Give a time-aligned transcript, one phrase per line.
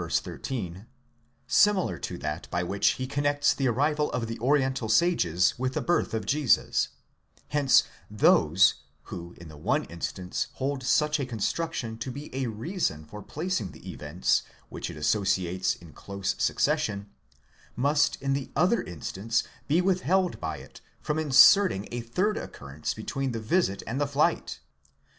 [0.09, 0.87] 13)
[1.45, 5.79] similar to that by which he connects the arrival of the oriental sages with the
[5.79, 6.87] birth of Jesus;
[7.49, 8.81] hence those,
[9.13, 13.73] who in the one instance hold such a construction to be a reason for placing
[13.73, 17.11] the events which it associates in close succession,
[17.75, 23.33] must in the other instance be withheld by it from inserting a third occurrence between
[23.33, 24.61] the visit and the flight.